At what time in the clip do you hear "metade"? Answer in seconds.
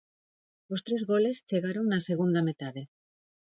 2.49-2.81